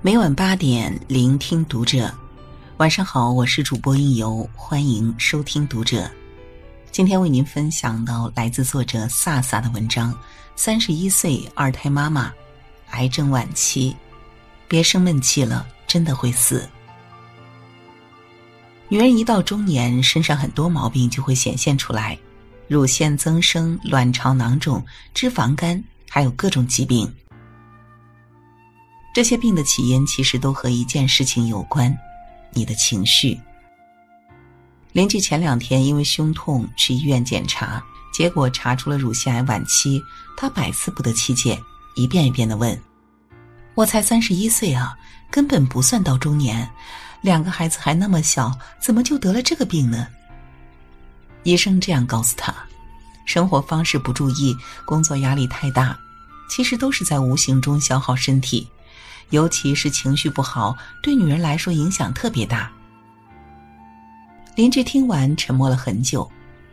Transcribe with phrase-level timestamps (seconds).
[0.00, 2.08] 每晚八点，聆听读者。
[2.76, 6.08] 晚上好，我是主播应由，欢迎收听读者。
[6.92, 10.16] 今天为您分享到来自作者飒飒的文章：
[10.54, 12.32] 三十一岁二胎妈妈，
[12.90, 13.92] 癌症晚期，
[14.68, 16.68] 别生闷气了，真的会死。
[18.88, 22.16] 女人一到中年，身上很多毛病就会显现出来，
[22.68, 24.80] 乳腺增生、卵巢囊肿、
[25.12, 27.12] 脂肪肝，还有各种疾病。
[29.12, 31.96] 这些病的起因其实都和一件事情有关，
[32.52, 33.38] 你的情绪。
[34.92, 40.00] 邻居前两天因为胸痛去医院检查，结果查出了乳腺癌晚期，
[40.36, 41.60] 他百思不得其解，
[41.96, 42.80] 一遍一遍的问
[43.74, 44.96] ：“我才三十一岁啊，
[45.30, 46.68] 根本不算到中年，
[47.20, 50.06] 两个孩子还那么小，怎么就得了这个病呢？”
[51.44, 52.54] 医生这样告诉他
[53.26, 55.98] ：“生活方式不注意，工作压力太大，
[56.48, 58.66] 其实都是在无形中消耗身体。”
[59.30, 62.70] 尤其是情绪不好，对女人来说影响特别大。
[64.54, 66.28] 邻居听完沉默了很久，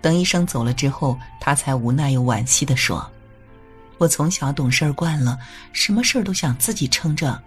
[0.00, 3.10] 等医生走了之后，他才无奈又惋惜的说
[3.98, 5.38] ：“我从小懂事儿惯了，
[5.72, 7.38] 什么事儿都想自己撑着，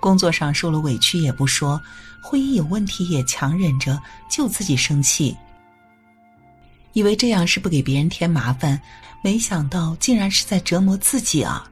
[0.00, 1.80] 工作上受了委屈也不说，
[2.22, 5.36] 婚姻有问题也强忍着，就自己生气。
[6.92, 8.80] 以为这样是不给别人添麻烦，
[9.22, 11.68] 没想到竟然是在折磨自己啊！”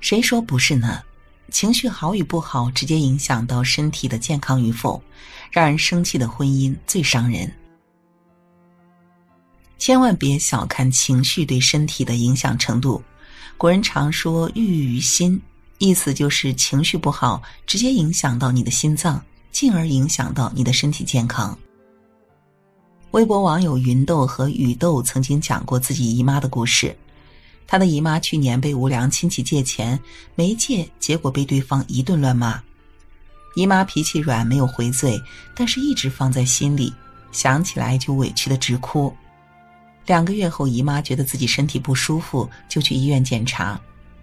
[0.00, 1.02] 谁说不是呢？
[1.50, 5.02] 情绪好与不好，直接影响到身体的健康与否。
[5.50, 7.50] 让人生气的婚姻最伤人。
[9.78, 13.02] 千万别小看情绪对身体的影响程度。
[13.56, 15.40] 古人常说“郁郁于心”，
[15.78, 21.58] 意思就是情绪不好，直接影响到你的心脏，进而影响到你的身体健康。
[23.12, 26.94] 微博网友云豆和雨豆曾经讲过自己姨妈的故事。
[27.70, 30.00] 他的姨妈去年被无良亲戚借钱，
[30.34, 32.58] 没借，结果被对方一顿乱骂。
[33.54, 35.20] 姨妈脾气软，没有回嘴，
[35.54, 36.90] 但是一直放在心里，
[37.30, 39.14] 想起来就委屈的直哭。
[40.06, 43.78] 两个月后，姨妈觉得自己身体不舒服，就去医院检查，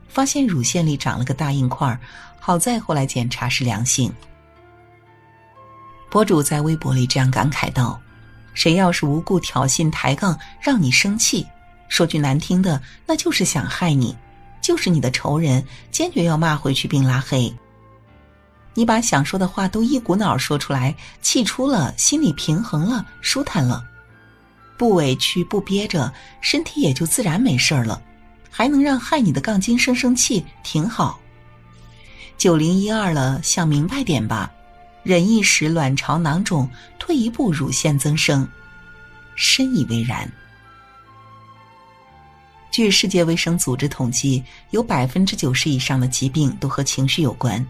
[0.10, 1.96] 发现乳腺里长了个大硬块，
[2.40, 4.12] 好在后来检查是良性。
[6.10, 8.02] 博主在微博里这样感慨道
[8.56, 11.46] ：“谁要是无故挑衅抬杠，让你生气。”
[11.88, 14.16] 说句难听的，那就是想害你，
[14.62, 17.54] 就是你的仇人，坚决要骂回去并拉黑。
[18.74, 23.82] 你把想说的话都一股脑说出来，气出了，心里平衡了，舒坦了，
[24.78, 28.02] 不委屈不憋着，身体也就自然没事儿了，
[28.52, 31.18] 还能让害你的杠精生生气，挺好。
[32.38, 34.52] 九零一二了，想明白点吧，
[35.04, 36.70] 忍一时卵巢囊肿，
[37.00, 38.46] 退一步乳腺增生，
[39.36, 40.30] 深以为然。
[42.76, 47.66] 据世界卫生组织统计，有百分之九十以上的疾病都和情绪有关。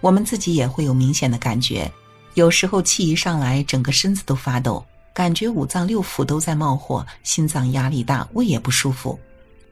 [0.00, 1.90] 我们自己也会有明显的感觉，
[2.34, 9.18] 有时候气一上来，整个身子都发抖，感觉五脏六腑都在冒火，心脏压力大，胃也不舒服。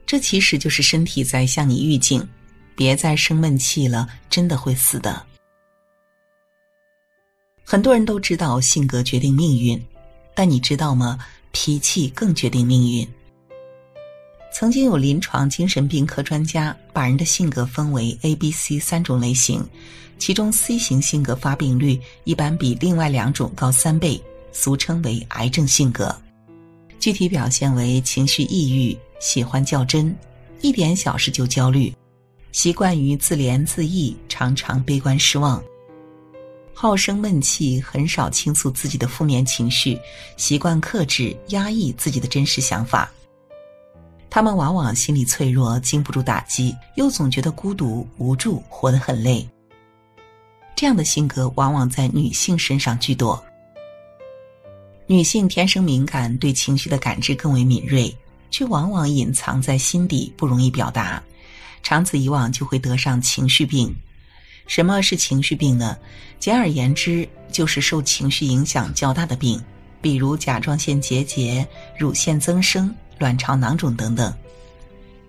[0.05, 2.27] 这其实就是身体在向你预警，
[2.75, 5.25] 别再生闷气了，真的会死的。
[7.63, 9.81] 很多人都知道性格决定命运，
[10.35, 11.17] 但你知道吗？
[11.53, 13.07] 脾气更决定命运。
[14.53, 19.65] 曾经有临床精神病科专家把人的性格分为 A、B、C 三种类型，
[20.19, 26.13] 其中 C 型性格发病率一般比另外两种高三倍，俗称为癌症性格。
[26.99, 30.13] 具体表现为情绪抑郁，喜欢较真，
[30.61, 31.91] 一点小事就焦虑，
[32.51, 35.63] 习惯于自怜自艾，常常悲观失望，
[36.73, 39.97] 好生闷气，很少倾诉自己的负面情绪，
[40.35, 43.11] 习惯克制压抑自己的真实想法。
[44.33, 49.45] 他们往往心理脆弱，经不住打击，又总觉得孤独无助，活得很累。
[50.73, 53.43] 这样的性格往往在女性身上居多。
[55.05, 58.15] 女性天生敏感，对情绪的感知更为敏锐，
[58.49, 61.21] 却往往隐藏在心底，不容易表达，
[61.83, 63.93] 长此以往就会得上情绪病。
[64.65, 65.97] 什么是情绪病呢？
[66.39, 69.61] 简而言之，就是受情绪影响较大的病，
[70.01, 71.67] 比如甲状腺结节、
[71.99, 72.95] 乳腺增生。
[73.21, 74.33] 卵巢囊肿等等，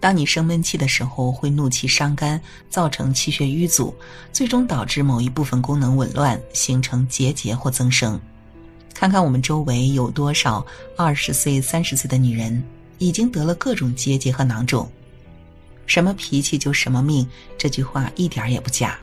[0.01, 2.41] 当你生闷气的时候，会怒气伤肝，
[2.71, 3.95] 造成气血瘀阻，
[4.33, 8.19] 最终导致某一部分功能紊乱，形成结节或增生。
[8.95, 10.67] 看看我们周围有多少
[10.97, 12.65] 二十岁、三十岁的女人，
[12.97, 14.91] 已经得了各种结节和囊肿。
[15.85, 17.29] 什么脾气就什么命，
[17.59, 18.99] 这句话一点也不假。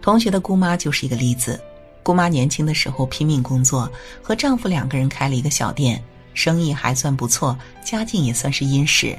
[0.00, 1.60] 同学的姑妈就是一个例子。
[2.02, 3.90] 姑妈年轻的时候拼命工作，
[4.22, 6.02] 和丈夫两个人开了一个小店。
[6.42, 7.54] 生意还算不错，
[7.84, 9.14] 家境也算是殷实。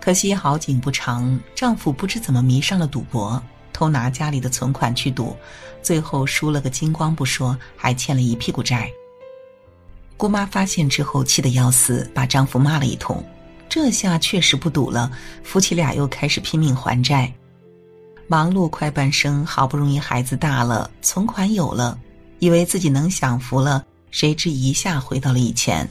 [0.00, 3.42] 可惜好景不长，丈夫不知怎么迷上了赌博，
[3.74, 5.36] 偷拿家里的存款去赌，
[5.82, 8.90] 最后输了个精光不说，还欠了一屁股债。
[10.16, 13.22] 姑妈发现之后气得要死，把丈夫骂了一通。
[13.68, 15.10] 这下确实不赌了，
[15.42, 17.30] 夫妻俩又开始拼命还债。
[18.28, 21.98] 忙碌快半生，好不容易孩子大了，存款有了，
[22.38, 25.86] 以为自己能享福了，谁知一下回到了以前。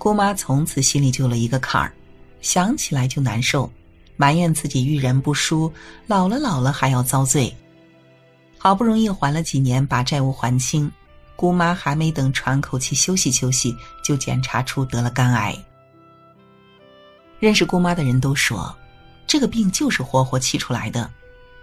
[0.00, 1.92] 姑妈从此心里就了一个坎儿，
[2.40, 3.70] 想起来就难受，
[4.16, 5.70] 埋怨自己遇人不淑，
[6.06, 7.54] 老了老了还要遭罪。
[8.56, 10.90] 好不容易还了几年，把债务还清，
[11.36, 15.54] 姑妈还没等喘口气休息休息，就检查出得了肝癌。
[17.38, 18.74] 认识姑妈的人都说。
[19.26, 21.10] 这个病就是活活气出来的，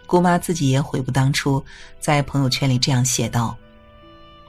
[0.06, 1.66] 姑妈自己也悔不当初，
[2.00, 3.57] 在朋友圈里这样写道：“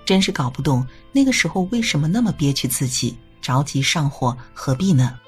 [0.05, 3.17] 真是搞不懂那个时候为什么那么憋屈自己，
[3.49, 5.19] 着急上火，何必呢？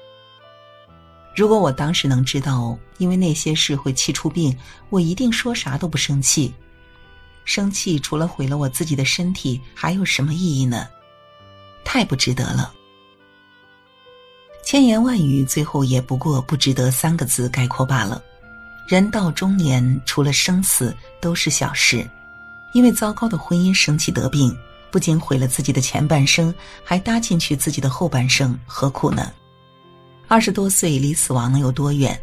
[1.35, 4.55] 如果我当时能知道，因为那些事会气出病，
[4.91, 6.53] 我一定说啥都不生气。
[7.45, 10.87] 生气除了毁了我自己的身体，还有什么意义呢？
[11.83, 12.71] 太不值得了。”
[14.63, 18.21] 千言万语，最后也不过不值得三个字概括罢了。
[18.87, 22.07] 人到中年，除了生死都是小事。
[22.73, 24.55] 因为糟糕的婚姻生气得病，
[24.91, 26.53] 不仅毁了自己的前半生，
[26.83, 29.31] 还搭进去自己的后半生，何苦呢？
[30.27, 32.19] 二十多岁离死亡能有多远？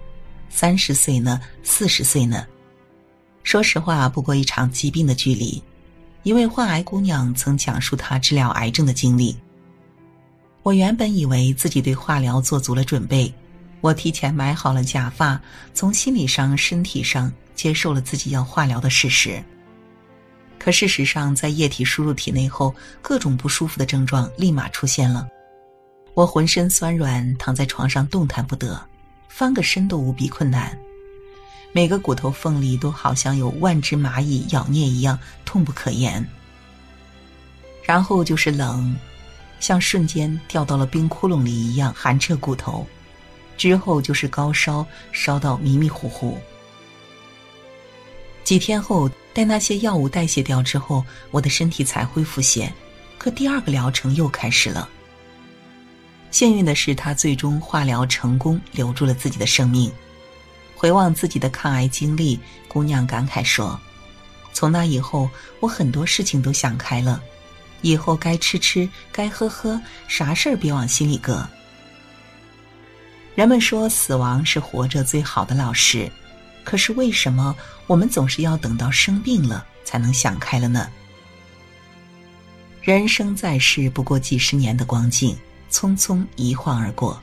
[0.50, 1.41] 三十岁呢？
[1.62, 2.47] 四十岁呢？
[3.43, 5.62] 说实话，不过一场疾病的距离。
[6.23, 9.37] 一位患癌姑娘曾讲述她治疗癌症的经历。
[10.62, 13.32] 我原本以为自己对化疗做足了准备，
[13.81, 15.41] 我提前买好了假发，
[15.73, 19.43] 从心理上、身体上接受了自己要化疗的事实。
[20.58, 25.26] 可事实上，在液体输入体内后，各种不舒服的症状立马出现了。
[26.14, 28.81] 我浑身酸软，躺在床上动弹不得，
[29.28, 30.76] 翻个身都无比困难，
[31.72, 36.26] 每个骨头缝里都好像有万只蚂蚁咬啮一样，痛不可言。
[37.84, 38.96] 然后就是冷。
[39.61, 42.87] 像瞬间掉到了冰窟窿里一样寒彻骨头，
[43.56, 46.38] 之后就是高烧，烧到迷迷糊糊。
[48.49, 52.73] 几天后，待那些药物代谢掉之后，我的身体才恢复些。
[53.19, 54.89] 可第二个疗程又开始了。
[56.31, 59.93] 幸运的是，他最终化疗成功，留住了自己的生命。
[60.75, 63.79] 回望自己的抗癌经历，姑娘感慨说
[64.55, 65.29] ：“从那以后，
[65.61, 67.23] 我很多事情都想开了。”
[67.83, 71.47] 以后该吃吃，该喝喝，啥事儿别往心里搁。
[73.35, 76.11] 人们说死亡是活着最好的老师，
[76.69, 77.56] 可是为什么
[77.87, 80.87] 我们总是要等到生病了才能想开了呢？
[82.82, 85.35] 人生在世不过几十年的光景，
[85.73, 87.19] 匆匆一晃而过。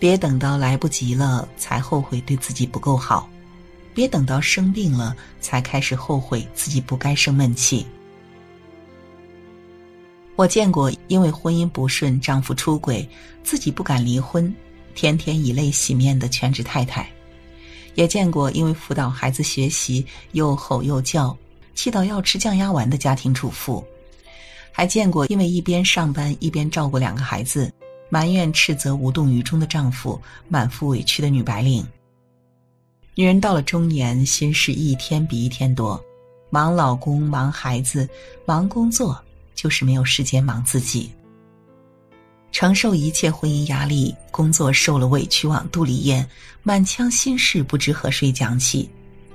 [0.00, 3.30] 别等到来不及了才后悔对自己不够好，
[3.94, 7.86] 别等到生病了才开始后悔自己不该生闷气。
[10.34, 13.08] 我见过因为婚姻不顺，丈夫出轨，
[13.44, 14.52] 自己不敢离婚，
[14.92, 17.04] 天天以泪洗面的全职太太；
[17.94, 21.36] 也见过因为辅导孩子学习又吼又叫，
[21.74, 23.84] 气到要吃降压丸的家庭主妇；
[24.70, 27.72] 还见过因为一边上班一边照顾两个孩子，
[28.08, 31.86] 埋怨斥责无动于衷的丈夫，满腹委屈的女白领。
[33.14, 36.02] 女人到了中年，心事一天比一天多，
[36.50, 38.08] 忙老公，忙孩子，
[38.44, 39.20] 忙工作。
[39.54, 41.12] 就是没有时间忙自己，
[42.54, 46.24] 承受一切婚姻压力，工作受了委屈往肚里咽，
[46.62, 48.88] 满腔心事不知和谁讲起，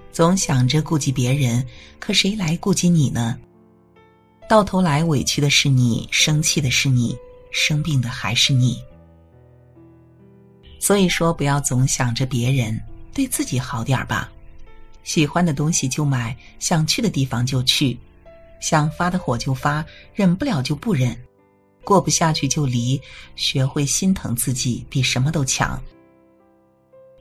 [0.09, 1.63] 总想着顾及别人，
[1.99, 3.37] 可谁来顾及你呢？
[4.47, 7.13] 到头来委屈的是你，生气的是你，
[7.51, 8.81] 生病的还是你。
[10.79, 12.81] 所以说，不要总想着别人，
[13.13, 14.31] 对自己好点儿吧。
[15.03, 17.99] 喜欢的东西就买，想去的地方就去。
[18.61, 21.13] 想发的火就发，忍不了就不忍，
[21.89, 23.01] 过不下去就离。
[23.35, 25.81] 学会心疼自己，比什么都强。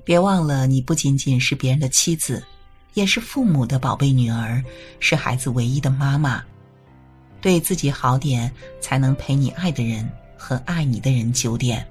[0.05, 2.45] 别忘了，你不仅仅是别人的妻子，
[2.93, 4.63] 也是父母的宝贝女儿，
[5.01, 6.45] 是孩子唯一的妈妈。
[7.41, 10.07] 对自己好点，才能陪你爱的人
[10.37, 11.87] 和爱你的人久点。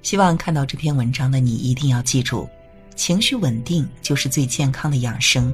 [0.00, 2.48] 希望看到这篇文章的你一定要记住，
[2.96, 5.52] 情绪稳定就是最健康的养生，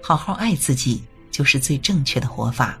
[0.00, 1.02] 好好爱自己。
[1.30, 2.80] 就是最正确的活法。